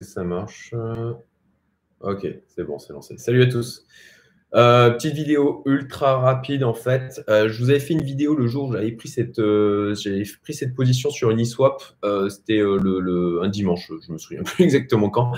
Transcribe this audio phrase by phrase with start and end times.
[0.00, 0.74] ça marche
[2.00, 3.18] Ok, c'est bon, c'est lancé.
[3.18, 3.84] Salut à tous.
[4.54, 7.22] Euh, petite vidéo ultra rapide en fait.
[7.28, 9.94] Euh, je vous avais fait une vidéo le jour où j'avais pris cette, euh,
[10.42, 11.82] pris cette position sur une eSwap.
[12.30, 15.32] C'était le, un dimanche, je me souviens plus exactement quand.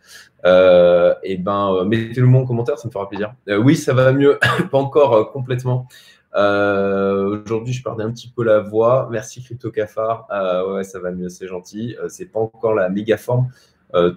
[0.44, 3.34] et ben, mettez-le moi en commentaire, ça me fera plaisir.
[3.48, 4.39] oui, ça va mieux,
[4.72, 5.88] pas encore complètement.
[6.35, 9.07] Euh, aujourd'hui, je perdais un petit peu la voix.
[9.11, 10.27] Merci Crypto Cafard.
[10.31, 11.95] Euh, ouais, ça va mieux, c'est gentil.
[12.01, 13.49] Euh, c'est pas encore la méga forme.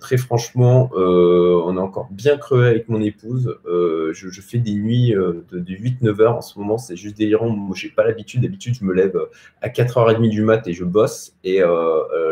[0.01, 3.59] très franchement, on est encore bien creux avec mon épouse.
[3.65, 6.79] Je, fais des nuits de, 8-9 heures en ce moment.
[6.79, 7.51] C'est juste délirant.
[7.51, 8.43] Moi, j'ai pas l'habitude.
[8.43, 9.19] D'habitude, je me lève
[9.63, 11.35] à 4h30 du mat et je bosse.
[11.43, 11.61] Et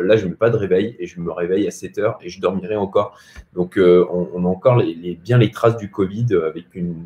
[0.05, 2.77] là, je mets pas de réveil et je me réveille à 7h et je dormirai
[2.77, 3.19] encore.
[3.55, 4.83] Donc, on, a encore
[5.22, 7.05] bien les traces du Covid avec une,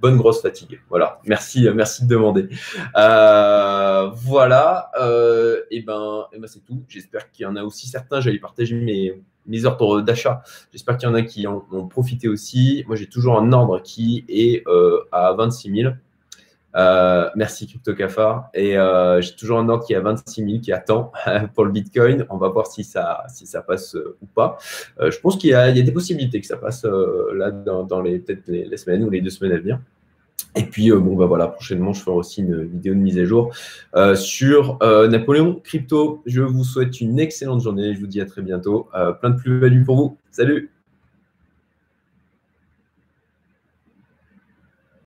[0.00, 0.80] bonne grosse fatigue.
[0.88, 1.20] Voilà.
[1.26, 2.48] Merci, euh, merci de demander.
[2.96, 4.90] Euh, voilà.
[5.00, 6.82] Euh, et ben, et ben c'est tout.
[6.88, 8.20] J'espère qu'il y en a aussi certains.
[8.20, 10.42] J'allais partager mes, mes ordres d'achat.
[10.72, 12.84] J'espère qu'il y en a qui en ont profité aussi.
[12.86, 14.64] Moi, j'ai toujours un ordre qui est
[15.12, 15.92] à 26 000.
[16.76, 18.48] Euh, merci Crypto Cafard.
[18.54, 21.12] Et euh, j'ai toujours un ordre qui est à 26 000 qui attend
[21.54, 22.26] pour le Bitcoin.
[22.30, 24.58] On va voir si ça, si ça passe euh, ou pas.
[25.00, 26.84] je pense qu'il y, a des possibilités que ça passe
[27.34, 29.80] là dans, les peut-être les, semaines ou les deux semaines à venir.
[30.56, 33.54] Et puis, bon, bah voilà, prochainement, je ferai aussi une vidéo de mise à jour
[34.14, 36.22] sur Napoléon Crypto.
[36.26, 37.94] Je vous souhaite une excellente journée.
[37.94, 38.88] Je vous dis à très bientôt.
[39.20, 40.18] plein de plus-value pour vous.
[40.30, 40.70] Salut